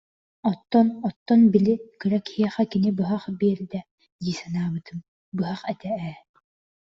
Оттон, 0.49 0.87
оттон, 1.07 1.41
били, 1.53 1.73
кыра 1.99 2.19
киһиэхэ 2.25 2.63
кини 2.71 2.89
быһах 2.99 3.23
биэрдэ 3.39 3.79
дии 4.23 4.37
санаабытым, 4.39 4.97
быһах 5.37 5.61
этэ 5.73 5.89
ээ 6.09 6.15